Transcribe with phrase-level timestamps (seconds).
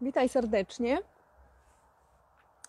[0.00, 0.98] Witaj serdecznie.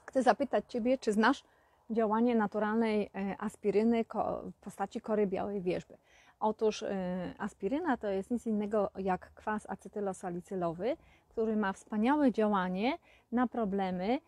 [0.05, 1.43] Chcę zapytać Ciebie, czy znasz
[1.89, 4.05] działanie naturalnej e, aspiryny
[4.51, 5.97] w postaci kory białej wierzby.
[6.39, 10.97] Otóż e, aspiryna to jest nic innego jak kwas acetylosalicylowy,
[11.29, 12.97] który ma wspaniałe działanie
[13.31, 14.19] na problemy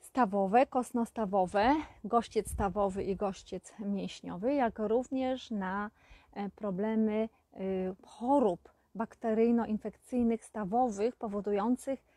[0.00, 5.90] stawowe, kosnostawowe, gościec stawowy i gościec mięśniowy, jak również na
[6.32, 7.28] e, problemy
[8.06, 12.10] chorób bakteryjno-infekcyjnych stawowych powodujących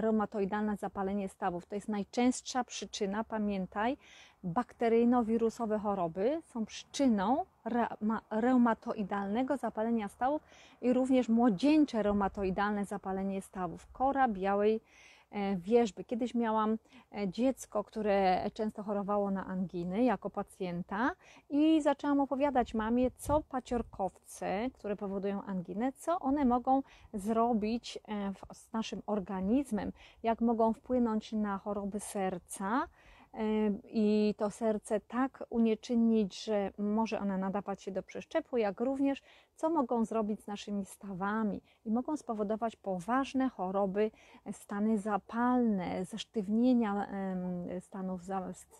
[0.00, 1.66] reumatoidalne zapalenie stawów.
[1.66, 3.96] To jest najczęstsza przyczyna, pamiętaj,
[4.44, 7.44] bakteryjno-wirusowe choroby są przyczyną
[8.30, 10.42] reumatoidalnego zapalenia stawów
[10.80, 13.86] i również młodzieńcze reumatoidalne zapalenie stawów.
[13.92, 15.17] Kora białej E,
[15.56, 16.04] wierzby.
[16.04, 16.78] Kiedyś miałam
[17.16, 21.10] e, dziecko, które często chorowało na anginy jako pacjenta
[21.50, 26.82] i zaczęłam opowiadać mamie, co paciorkowce, które powodują anginę, co one mogą
[27.14, 32.88] zrobić e, z naszym organizmem, jak mogą wpłynąć na choroby serca,
[33.84, 39.22] i to serce tak unieczynnić, że może ona nadawać się do przeszczepu, jak również
[39.56, 44.10] co mogą zrobić z naszymi stawami i mogą spowodować poważne choroby,
[44.52, 47.06] stany zapalne, zesztywnienia
[47.80, 48.20] stanów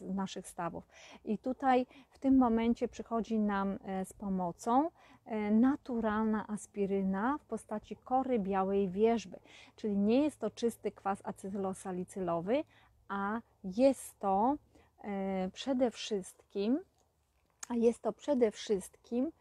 [0.00, 0.88] naszych stawów.
[1.24, 4.90] I tutaj w tym momencie przychodzi nam e, z pomocą
[5.24, 9.38] e, naturalna aspiryna w postaci kory białej wierzby,
[9.76, 12.64] czyli nie jest to czysty kwas acetylosalicylowy,
[13.08, 14.56] a jest to
[15.04, 16.80] e, przede wszystkim,
[17.68, 19.32] a jest to przede wszystkim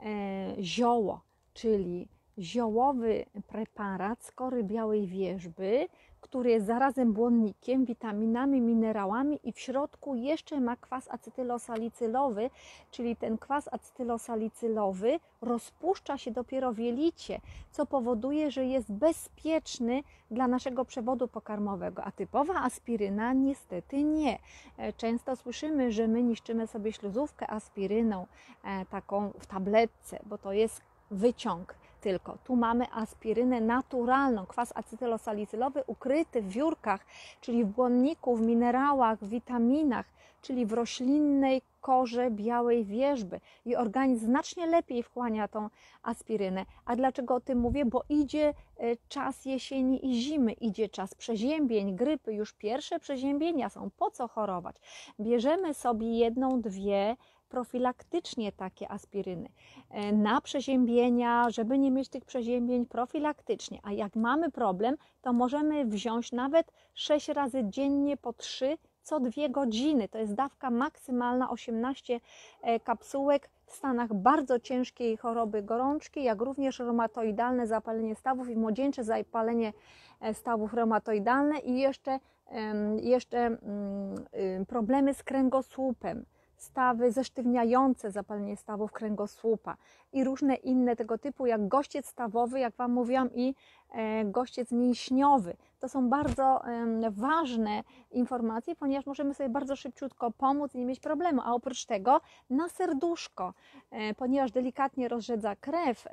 [0.00, 1.20] e, zioło,
[1.54, 2.08] czyli
[2.38, 5.88] ziołowy preparat z kory białej wierzby,
[6.28, 12.50] który jest zarazem błonnikiem, witaminami, minerałami i w środku jeszcze ma kwas acetylosalicylowy,
[12.90, 20.48] czyli ten kwas acetylosalicylowy rozpuszcza się dopiero w jelicie, co powoduje, że jest bezpieczny dla
[20.48, 24.38] naszego przewodu pokarmowego, a typowa aspiryna niestety nie.
[24.76, 28.26] E, często słyszymy, że my niszczymy sobie śluzówkę aspiryną
[28.64, 32.38] e, taką w tabletce, bo to jest wyciąg tylko.
[32.44, 37.06] Tu mamy aspirynę naturalną, kwas acetylosalicylowy ukryty w wiórkach,
[37.40, 40.06] czyli w błonniku, w minerałach, w witaminach,
[40.42, 43.40] czyli w roślinnej korze białej wierzby.
[43.64, 45.70] I organizm znacznie lepiej wchłania tą
[46.02, 46.64] aspirynę.
[46.84, 47.84] A dlaczego o tym mówię?
[47.84, 48.54] Bo idzie e,
[49.08, 52.34] czas jesieni i zimy, idzie czas przeziębień, grypy.
[52.34, 53.90] Już pierwsze przeziębienia są.
[53.96, 54.76] Po co chorować?
[55.20, 57.16] Bierzemy sobie jedną, dwie
[57.56, 59.48] profilaktycznie takie aspiryny
[59.90, 63.80] e, na przeziębienia, żeby nie mieć tych przeziębień profilaktycznie.
[63.82, 69.48] A jak mamy problem, to możemy wziąć nawet 6 razy dziennie po 3 co 2
[69.48, 70.08] godziny.
[70.08, 72.20] To jest dawka maksymalna 18
[72.62, 79.04] e, kapsułek w stanach bardzo ciężkiej choroby gorączki, jak również reumatoidalne zapalenie stawów i młodzieńcze
[79.04, 79.72] zapalenie
[80.20, 82.18] e, stawów reumatoidalne i jeszcze,
[83.02, 83.58] jeszcze mm,
[84.62, 86.24] y, problemy z kręgosłupem
[86.56, 89.76] stawy zesztywniające zapalenie stawów kręgosłupa
[90.12, 93.54] i różne inne tego typu, jak gościec stawowy, jak Wam mówiłam, i
[94.24, 95.56] gościec mięśniowy.
[95.80, 96.62] To są bardzo
[97.10, 101.42] ważne informacje, ponieważ możemy sobie bardzo szybciutko pomóc i nie mieć problemu.
[101.44, 102.20] A oprócz tego
[102.50, 103.54] na serduszko,
[103.90, 106.08] e, ponieważ delikatnie rozrzedza krew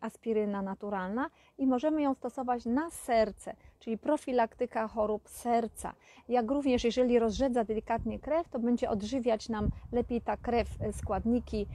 [0.00, 5.94] aspiryna naturalna i możemy ją stosować na serce, czyli profilaktyka chorób serca.
[6.28, 11.66] Jak również jeżeli rozrzedza delikatnie krew, to będzie odżywiać nam lepiej ta krew e, składniki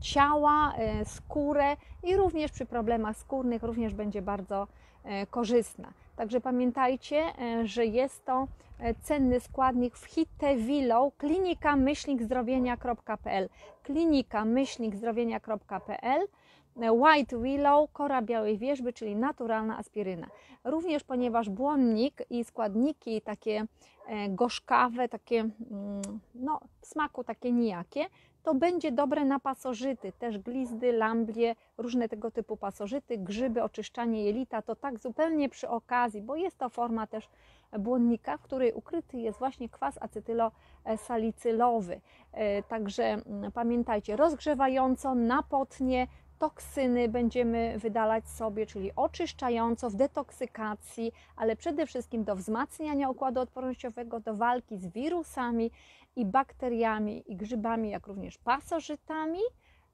[0.00, 0.72] ciała,
[1.04, 4.81] skórę i również przy problemach skórnych również będzie bardzo e,
[5.30, 5.92] korzystna.
[6.16, 8.48] Także pamiętajcie, e, że jest to
[8.78, 13.48] e, cenny składnik w Hitewilą klinika myślnikzdrowienia.pl
[13.82, 16.26] klinika myślnikzdrowienia.pl
[16.76, 20.26] White Willow, kora białej wierzby, czyli naturalna aspiryna.
[20.64, 23.66] Również ponieważ błonnik i składniki takie
[24.28, 26.02] gorzkawe, takie mm,
[26.34, 28.06] no, w smaku takie nijakie,
[28.42, 34.62] to będzie dobre na pasożyty, też glizdy, lamblie, różne tego typu pasożyty, grzyby, oczyszczanie jelita,
[34.62, 37.28] to tak zupełnie przy okazji, bo jest to forma też
[37.78, 42.00] błonnika, w której ukryty jest właśnie kwas acetylosalicylowy.
[42.32, 46.06] E, także mm, pamiętajcie, rozgrzewająco, napotnie,
[46.42, 54.20] toksyny będziemy wydalać sobie, czyli oczyszczająco, w detoksykacji, ale przede wszystkim do wzmacniania układu odpornościowego,
[54.20, 55.70] do walki z wirusami
[56.16, 59.40] i bakteriami i grzybami, jak również pasożytami,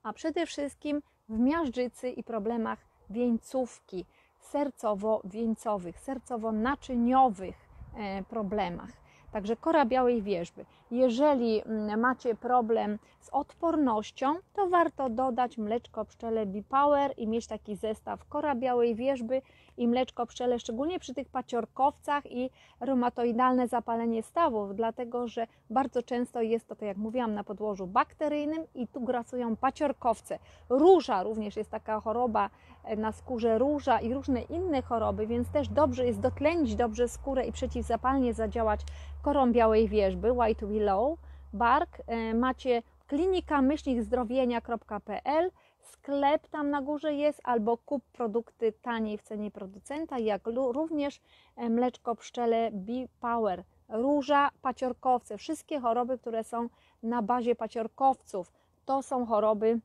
[0.02, 2.78] a przede wszystkim w miażdżycy i problemach
[3.10, 4.04] wieńcówki,
[4.52, 7.56] sercowo-wieńcowych, sercowo-naczyniowych
[7.96, 9.07] e, problemach.
[9.32, 10.64] Także kora białej wierzby.
[10.90, 17.76] Jeżeli mm, macie problem z odpornością, to warto dodać mleczko pszczele B-Power i mieć taki
[17.76, 19.42] zestaw kora białej wierzby
[19.76, 26.42] i mleczko pszczele, szczególnie przy tych paciorkowcach i reumatoidalne zapalenie stawów, dlatego że bardzo często
[26.42, 30.38] jest to, tak jak mówiłam, na podłożu bakteryjnym i tu grasują paciorkowce.
[30.69, 32.50] Róża również jest taka choroba
[32.96, 37.52] na skórze róża i różne inne choroby, więc też dobrze jest dotlenić dobrze skórę i
[37.52, 38.81] przeciwzapalnie zadziałać
[39.23, 41.19] korą białej wierzby, white willow,
[41.52, 41.99] bark.
[42.06, 45.50] E, macie klinika myślnikzdrowienia.pl
[45.82, 51.20] sklep tam na górze jest, albo kup produkty taniej w cenie producenta, jak również
[51.56, 56.69] e, mleczko pszczele B-Power, róża, paciorkowce, wszystkie choroby, które są
[57.02, 58.52] na bazie paciorkowców,
[58.84, 59.81] to są choroby,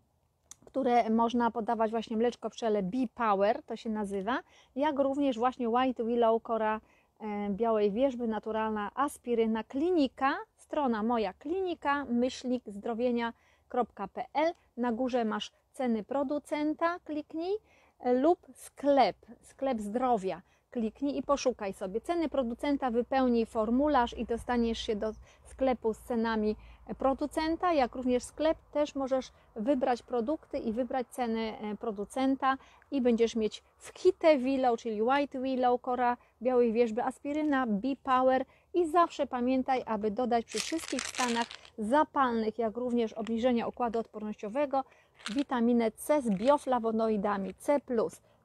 [0.73, 4.39] które można podawać właśnie mleczko pszczele B-Power, to się nazywa,
[4.75, 6.81] jak również właśnie White Willow, kora
[7.19, 16.03] e, białej wierzby, naturalna aspiryna, klinika, strona moja klinika, myślnik zdrowienia.pl, na górze masz ceny
[16.03, 17.57] producenta, kliknij,
[17.99, 20.41] e, lub sklep, sklep zdrowia.
[20.73, 25.11] Kliknij i poszukaj sobie ceny producenta, wypełnij formularz i dostaniesz się do
[25.43, 26.55] sklepu z cenami
[26.97, 32.57] producenta, jak również sklep też możesz wybrać produkty i wybrać cenę e, producenta
[32.91, 38.87] i będziesz mieć w Kite Willow, czyli White Willow, kora białej wierzby, aspiryna, B-Power i
[38.87, 41.47] zawsze pamiętaj, aby dodać przy wszystkich stanach
[41.77, 44.83] zapalnych, jak również obniżenia układu odpornościowego,
[45.33, 47.79] witaminę C z bioflawonoidami C+.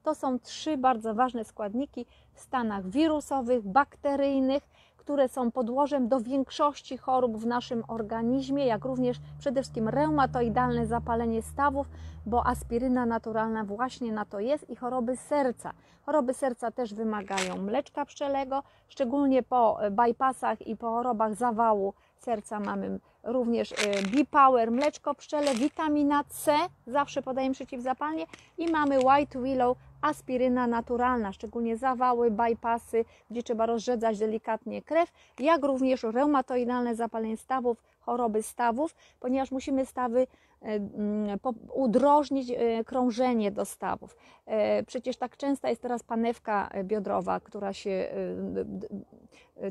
[0.02, 4.62] To są trzy bardzo ważne składniki w stanach wirusowych, bakteryjnych,
[4.96, 11.42] które są podłożem do większości chorób w naszym organizmie, jak również przede wszystkim reumatoidalne zapalenie
[11.42, 11.86] stawów,
[12.26, 15.72] bo aspiryna naturalna właśnie na to jest i choroby serca.
[16.06, 22.98] Choroby serca też wymagają mleczka pszczelego, szczególnie po bypassach i po chorobach zawału serca mamy
[23.24, 23.76] również y,
[24.16, 26.56] B-Power, mleczko pszczele, witamina C,
[26.86, 28.26] zawsze podajemy przeciwzapalnie
[28.58, 35.64] i mamy White Willow, aspiryna naturalna, szczególnie zawały, bypassy, gdzie trzeba rozrzedzać delikatnie krew, jak
[35.64, 41.38] również reumatoidalne zapalenie stawów, choroby stawów, ponieważ musimy stawy e, mm,
[41.72, 44.16] udrożnić e, krążenie do stawów.
[44.46, 48.08] E, przecież tak częsta jest teraz panewka biodrowa, która się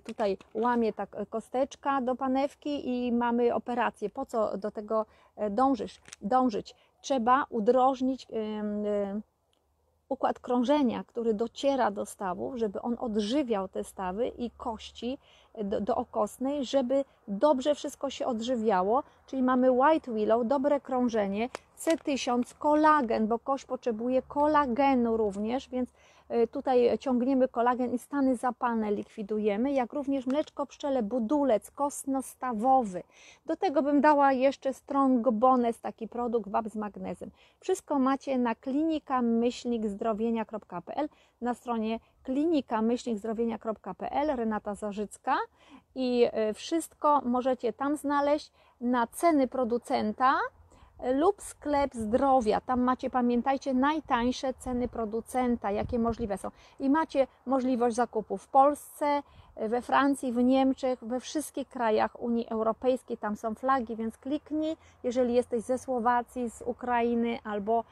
[0.04, 4.10] tutaj łamie tak kosteczka do panewki i mamy operację.
[4.10, 5.06] Po co do tego
[5.50, 6.76] dążysz, dążyć?
[7.02, 8.28] Trzeba udrożnić
[10.10, 15.18] układ krążenia, który dociera do stawów, żeby on odżywiał te stawy i kości
[15.64, 21.50] do, do okostnej, żeby dobrze wszystko się odżywiało, czyli mamy white willow, dobre krążenie,
[21.80, 25.90] C1000, kolagen, bo kość potrzebuje kolagenu również, więc
[26.52, 33.04] tutaj ciągniemy kolagen i stany zapalne likwidujemy, jak również mleczko pszczele, budulec kostnostawowy.
[33.46, 37.32] Do tego bym dała jeszcze strong bonus, taki produkt wab z magnezem.
[37.60, 39.22] Wszystko macie na klinika
[39.86, 41.10] zdrowienia.pl
[41.42, 45.38] na stronie klinika myślnikzdrowienia.pl Renata Zarzycka
[45.96, 48.52] i y, wszystko możecie tam znaleźć
[48.82, 50.34] na ceny producenta
[51.04, 52.62] lub sklep zdrowia.
[52.62, 56.52] Tam macie, pamiętajcie, najtańsze ceny producenta, jakie możliwe są.
[56.80, 59.24] I macie możliwość zakupu w Polsce,
[59.56, 63.18] we Francji, w Niemczech, we wszystkich krajach Unii Europejskiej.
[63.18, 67.84] Tam są flagi, więc kliknij, jeżeli jesteś ze Słowacji, z Ukrainy, albo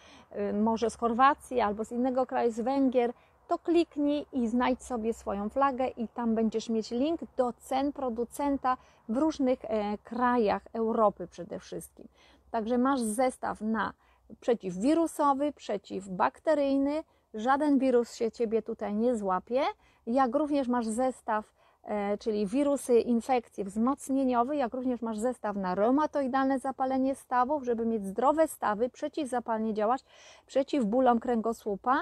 [0.50, 3.14] y, może z Chorwacji, albo z innego kraju, z Węgier
[3.48, 8.78] to kliknij i znajdź sobie swoją flagę i tam będziesz mieć link do cen producenta
[9.10, 12.08] w różnych e, krajach Europy przede wszystkim.
[12.56, 13.94] Także masz zestaw na
[14.40, 19.62] przeciwwirusowy, przeciwbakteryjny, żaden wirus się Ciebie tutaj nie złapie,
[20.08, 26.60] jak również masz zestaw, e, czyli wirusy, infekcje wzmocnieniowe, jak również masz zestaw na reumatoidalne
[26.60, 30.04] zapalenie stawów, żeby mieć zdrowe stawy, przeciwzapalnie działać,
[30.46, 32.02] przeciw bólom kręgosłupa,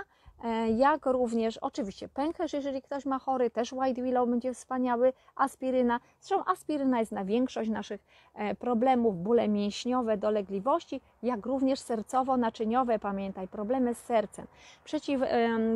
[0.75, 5.99] jak również oczywiście pęcherz, jeżeli ktoś ma chory, też White Willow będzie wspaniały, aspiryna.
[6.19, 13.47] Zresztą aspiryna jest na większość naszych e, problemów, bóle mięśniowe, dolegliwości, jak również sercowo-naczyniowe, pamiętaj,
[13.47, 14.47] problemy z sercem.
[14.83, 15.21] Przeciw,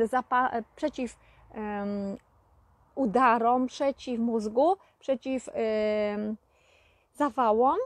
[0.04, 1.18] zapa, e, przeciw
[1.56, 2.18] um,
[2.96, 6.38] udarom, przeciw mózgu, przeciw um,
[7.14, 7.78] zawałom,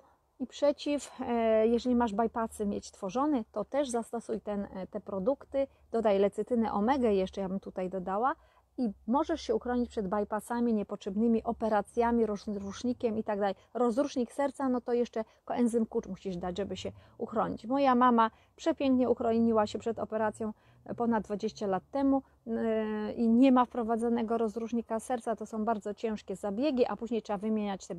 [0.41, 5.67] i przeciw, e, jeżeli masz bypassy mieć tworzony, to też zastosuj ten, e, te produkty,
[5.91, 8.35] dodaj lecytynę omega, jeszcze ja bym tutaj dodała
[8.77, 13.55] i możesz się uchronić przed bypassami, niepotrzebnymi operacjami, rozrusznikiem i tak dalej.
[13.73, 17.65] Rozrusznik serca, no to jeszcze koenzym kurcz musisz dać, żeby się uchronić.
[17.65, 20.53] Moja mama przepięknie uchroniła się przed operacją
[20.97, 25.35] ponad 20 lat temu yy, i nie ma wprowadzonego rozrusznika serca.
[25.35, 27.95] To są bardzo ciężkie zabiegi, a później trzeba wymieniać te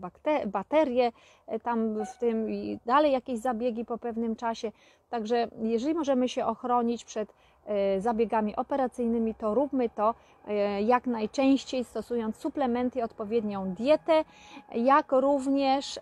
[0.46, 1.12] baterie
[1.48, 4.72] yy, tam w tym i dalej jakieś zabiegi po pewnym czasie.
[5.10, 7.34] Także jeżeli możemy się ochronić przed
[7.66, 10.14] yy, zabiegami operacyjnymi, to róbmy to
[10.84, 14.24] jak najczęściej stosując suplementy, odpowiednią dietę,
[14.74, 16.00] jak również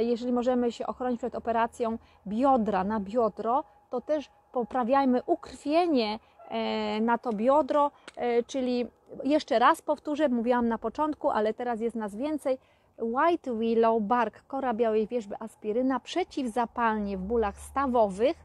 [0.00, 6.18] jeżeli możemy się ochronić przed operacją biodra na biodro, to też poprawiajmy ukrwienie
[6.48, 8.86] e, na to biodro, e, czyli
[9.24, 12.58] jeszcze raz powtórzę, mówiłam na początku, ale teraz jest nas więcej.
[12.98, 18.36] White Willow Bark, kora białej wierzby, aspiryna, przeciwzapalnie w bólach stawowych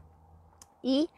[0.82, 1.08] i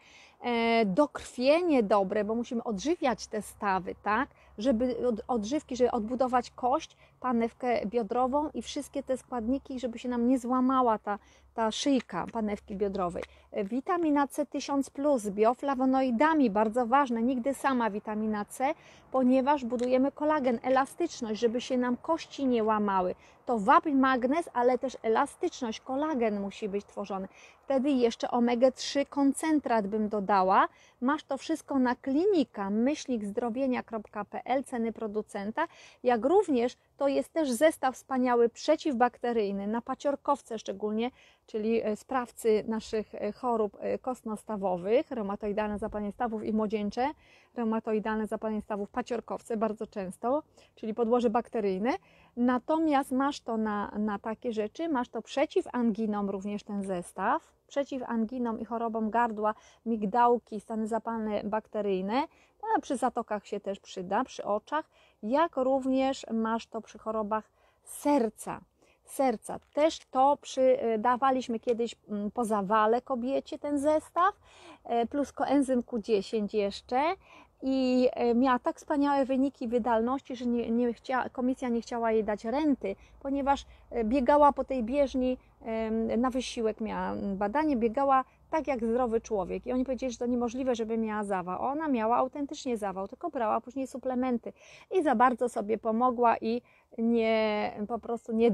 [0.41, 4.29] e, dokrwienie dobre, bo musimy odżywiać te stawy, tak?
[4.57, 10.27] Żeby od, odżywki, żeby odbudować kość, panewkę biodrową i wszystkie te składniki, żeby się nam
[10.27, 11.19] nie złamała ta,
[11.53, 13.23] ta szyjka panewki biodrowej.
[13.63, 18.73] Witamina C 1000 plus, bioflawonoidami, bardzo ważne, nigdy sama witamina C,
[19.11, 23.15] ponieważ budujemy kolagen, elastyczność, żeby się nam kości nie łamały.
[23.45, 27.27] To wapień magnez, ale też elastyczność, kolagen musi być tworzony.
[27.63, 30.67] Wtedy jeszcze omega-3 koncentrat bym dodała.
[31.01, 35.67] Masz to wszystko na klinika myślnikzdrowienia.pl, ceny producenta,
[36.03, 41.11] jak również to jest też zestaw wspaniały przeciwbakteryjny, na paciorkowce szczególnie,
[41.47, 47.09] czyli e, sprawcy naszych e, chorób e, kostnostawowych, reumatoidalne zapalenie stawów i młodzieńcze,
[47.55, 50.43] reumatoidalne zapalenie stawów paciorkowce bardzo często,
[50.75, 51.91] czyli podłoże bakteryjne.
[52.37, 58.03] Natomiast masz to na, na takie rzeczy, masz to przeciw anginom również ten zestaw, przeciw
[58.07, 59.53] anginom i chorobom gardła,
[59.85, 62.23] migdałki, stany zapalne bakteryjne,
[62.75, 64.89] a przy zatokach się też przyda, przy oczach,
[65.23, 67.51] jak również masz to przy chorobach
[67.83, 68.61] serca.
[69.05, 69.59] Serca.
[69.73, 74.35] Też to przydawaliśmy kiedyś mm, po zawale kobiecie ten zestaw,
[74.83, 77.01] e, plus koenzym Q10 jeszcze
[77.61, 82.23] i e, miała tak wspaniałe wyniki wydalności, że nie, nie chciała, komisja nie chciała jej
[82.23, 85.37] dać renty, ponieważ e, biegała po tej bieżni
[86.17, 89.65] na wysiłek, miała badanie, biegała tak jak zdrowy człowiek.
[89.65, 91.61] I oni powiedzieli, że to niemożliwe, żeby miała zawał.
[91.61, 94.53] Ona miała autentycznie zawał, tylko brała później suplementy
[94.91, 96.61] i za bardzo sobie pomogła i
[96.97, 98.51] nie, po prostu nie,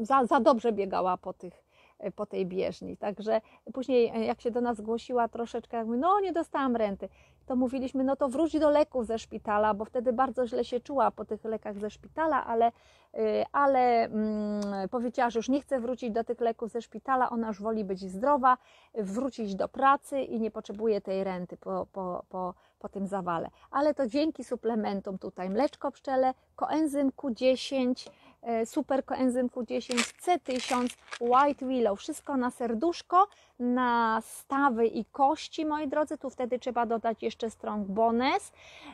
[0.00, 1.71] za, za dobrze biegała po tych
[2.10, 2.96] po tej bieżni.
[2.96, 3.40] Także
[3.72, 7.08] później, jak się do nas zgłosiła troszeczkę, jak mówi, no nie dostałam renty,
[7.46, 11.10] to mówiliśmy, no to wróć do leków ze szpitala, bo wtedy bardzo źle się czuła
[11.10, 12.68] po tych lekach ze szpitala, ale,
[13.14, 17.48] y, ale mm, powiedziała, że już nie chce wrócić do tych leków ze szpitala, ona
[17.48, 18.56] już woli być zdrowa,
[18.94, 23.50] wrócić do pracy i nie potrzebuje tej renty po, po, po, po tym zawale.
[23.70, 28.31] Ale to dzięki suplementom tutaj mleczko pszczele, koenzym Q10, E,
[28.64, 36.18] super koenzym Q10, C1000, White Willow, wszystko na serduszko, na stawy i kości, moi drodzy.
[36.18, 38.52] Tu wtedy trzeba dodać jeszcze Strong Bones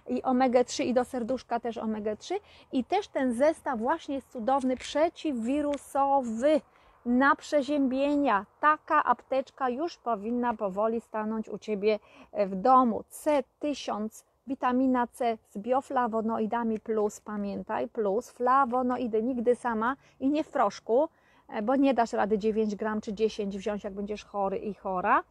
[0.09, 2.35] i omega-3 i do serduszka też omega-3.
[2.73, 6.61] I też ten zestaw właśnie jest cudowny, przeciwwirusowy
[7.07, 8.47] na przeziębienia.
[8.61, 11.99] Taka apteczka już powinna powoli stanąć u Ciebie
[12.33, 13.05] w domu.
[13.11, 21.09] C1000 witamina C z bioflawonoidami plus, pamiętaj, plus flawonoidy nigdy sama i nie w proszku,
[21.49, 25.23] e, bo nie dasz rady 9 gram czy 10 wziąć, jak będziesz chory i chora.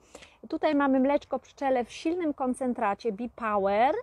[0.49, 3.95] Tutaj mamy mleczko pszczele w silnym koncentracie B-Power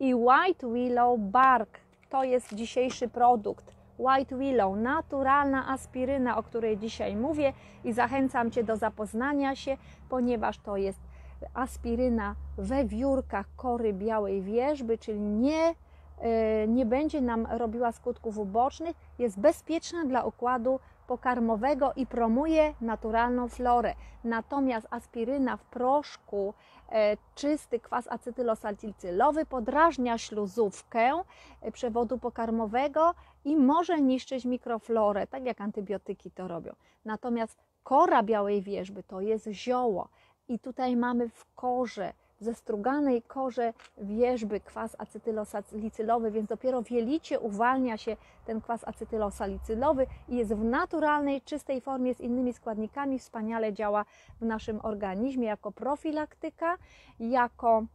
[0.00, 1.80] i White Willow Bark.
[2.10, 3.76] To jest dzisiejszy produkt.
[3.98, 7.52] White Willow, naturalna aspiryna, o której dzisiaj mówię
[7.84, 9.76] i zachęcam Cię do zapoznania się,
[10.08, 11.05] ponieważ to jest
[11.54, 15.74] aspiryna we wiórkach kory białej wierzby, czyli nie,
[16.18, 23.48] e, nie będzie nam robiła skutków ubocznych, jest bezpieczna dla układu pokarmowego i promuje naturalną
[23.48, 23.94] florę.
[24.24, 26.54] Natomiast aspiryna w proszku,
[26.88, 31.22] e, czysty kwas acetylosalicyllowy podrażnia śluzówkę
[31.60, 33.14] e, przewodu pokarmowego
[33.44, 36.72] i może niszczyć mikroflorę, tak jak antybiotyki to robią.
[37.04, 40.08] Natomiast kora białej wierzby to jest zioło.
[40.48, 47.40] I tutaj mamy w korze, w zestruganej korze wierzby kwas acetylosalicylowy, więc dopiero w jelicie
[47.40, 53.72] uwalnia się ten kwas acetylosalicylowy i jest w naturalnej, czystej formie z innymi składnikami, wspaniale
[53.72, 54.04] działa
[54.40, 56.76] w naszym organizmie jako profilaktyka,
[57.20, 57.86] jako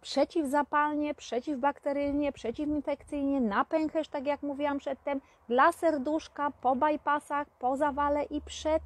[0.00, 8.24] przeciwzapalnie, przeciwbakteryjnie, przeciwinfekcyjnie, na pęcherz, tak jak mówiłam przedtem, dla serduszka, po bypassach, po zawale
[8.24, 8.82] i przed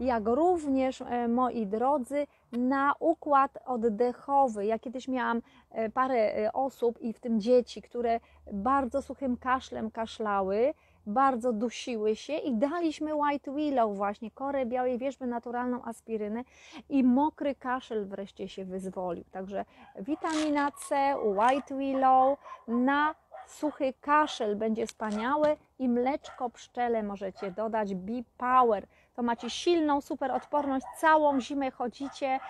[0.00, 4.66] jak również, e, moi drodzy, na układ oddechowy.
[4.66, 8.20] Ja kiedyś miałam e, parę e, osób, i w tym dzieci, które
[8.52, 10.74] bardzo suchym kaszlem kaszlały,
[11.06, 16.42] bardzo dusiły się i daliśmy White Willow właśnie, korę białej wierzby, naturalną aspirynę
[16.88, 19.24] i mokry kaszel wreszcie się wyzwolił.
[19.32, 19.64] Także
[19.96, 23.14] witamina C, White Willow na
[23.46, 30.30] suchy kaszel będzie wspaniały i mleczko pszczele możecie dodać, Be Power to macie silną, super
[30.30, 32.40] odporność, całą zimę chodzicie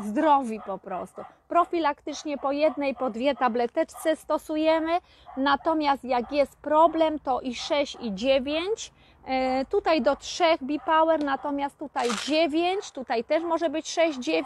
[0.00, 1.22] zdrowi po prostu.
[1.48, 4.98] Profilaktycznie po jednej, po dwie tableteczce stosujemy,
[5.36, 8.92] natomiast jak jest problem, to i 6 i 9.
[9.24, 14.44] E, tutaj do 3 B-Power, natomiast tutaj 9, tutaj też może być 6-9,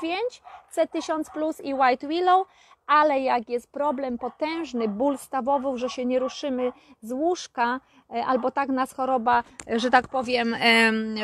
[0.75, 2.47] C1000 Plus i White Willow,
[2.87, 8.69] ale jak jest problem potężny, ból stawowy, że się nie ruszymy z łóżka, albo tak
[8.69, 10.57] nas choroba, e, że tak powiem,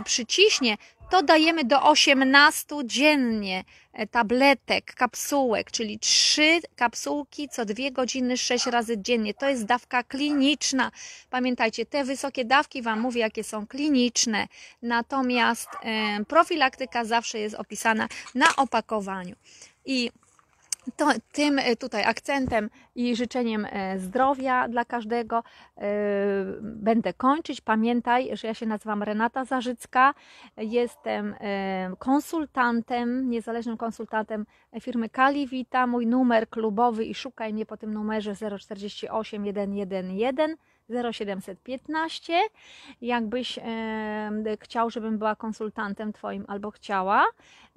[0.05, 0.77] przyciśnie,
[1.11, 8.67] to dajemy do 18 dziennie e, tabletek, kapsułek, czyli 3 kapsułki co 2 godziny 6
[8.67, 9.35] razy dziennie.
[9.35, 10.91] To jest dawka kliniczna.
[11.31, 14.49] Pamiętajcie, te wysokie dawki Wam mówię, jakie są kliniczne,
[14.83, 15.69] natomiast
[16.29, 19.37] profilaktyka zawsze jest opisana na opakowaniu.
[19.85, 20.11] I
[20.97, 25.83] to, tym e, tutaj akcentem i życzeniem e, zdrowia dla każdego e,
[26.63, 27.61] będę kończyć.
[27.61, 30.15] Pamiętaj, że ja się nazywam Renata Zarzycka.
[30.57, 31.35] Jestem
[31.99, 34.47] konsultantem, niezależnym konsultantem
[34.81, 35.87] firmy Kalivita.
[35.87, 40.57] Mój numer klubowy i szukaj mnie po tym numerze 048 111
[41.13, 42.33] 0715.
[43.01, 44.31] Jakbyś e,
[44.61, 47.25] chciał, żebym była konsultantem Twoim albo chciała,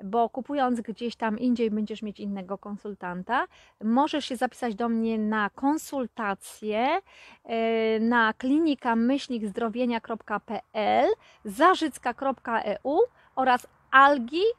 [0.04, 3.48] bo kupując gdzieś tam indziej będziesz mieć innego konsultanta,
[3.84, 7.00] możesz się zapisać do mnie na konsultację
[7.44, 11.08] e, na klinika myślnikzdrowienia.pl,
[11.46, 13.00] zarzycka.eu
[13.36, 14.54] oraz algi.com.pl.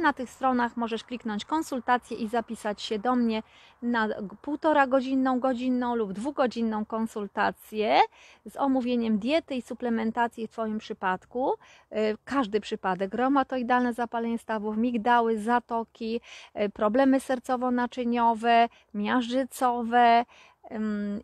[0.00, 3.42] Na tych stronach możesz kliknąć konsultację i zapisać się do mnie
[3.82, 4.08] na
[4.42, 8.00] półtora godzinną, godzinną lub dwugodzinną konsultację
[8.46, 11.52] z omówieniem diety i suplementacji w Twoim przypadku.
[11.52, 16.20] Y, każdy przypadek, reumatoidalne zapalenie stawów, migdały, zatoki,
[16.60, 20.24] y, problemy sercowo-naczyniowe, miażdżycowe,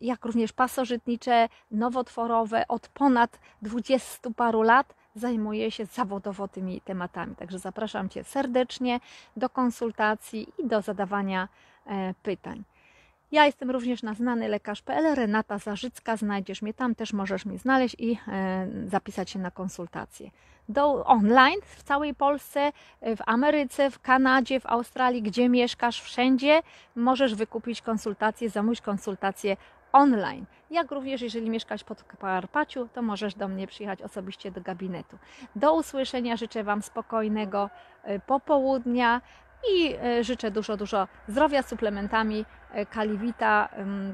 [0.01, 7.35] jak również pasożytnicze, nowotworowe od ponad 20 paru lat zajmuję się zawodowo tymi tematami.
[7.35, 8.99] Także zapraszam Cię serdecznie
[9.37, 11.47] do konsultacji i do zadawania
[11.85, 12.63] e, pytań.
[13.31, 17.95] Ja jestem również na znany lekarz.pl, Renata Zarzycka, znajdziesz mnie tam, też możesz mnie znaleźć
[17.99, 20.31] i e, zapisać się na konsultacje.
[20.69, 26.61] Do online w całej Polsce, e, w Ameryce, w Kanadzie, w Australii, gdzie mieszkasz, wszędzie
[26.95, 29.57] możesz wykupić konsultację, zamówić konsultację
[29.91, 30.45] online.
[30.71, 35.17] Jak również, jeżeli mieszkasz pod Karpaciu, to możesz do mnie przyjechać osobiście do gabinetu.
[35.55, 37.69] Do usłyszenia, życzę Wam spokojnego
[38.03, 39.21] e, popołudnia
[39.71, 43.69] i e, życzę dużo, dużo zdrowia suplementami e, Kaliwita,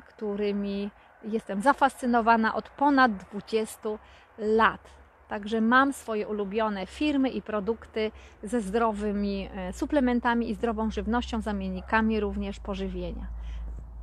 [0.07, 0.91] którymi
[1.23, 3.89] jestem zafascynowana od ponad 20
[4.37, 4.81] lat.
[5.27, 8.11] Także mam swoje ulubione firmy i produkty
[8.43, 13.27] ze zdrowymi suplementami i zdrową żywnością, zamiennikami również pożywienia.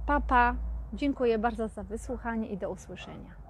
[0.06, 0.26] Papa.
[0.28, 0.71] Pa.
[0.94, 3.41] Dziękuję bardzo za wysłuchanie i do usłyszenia.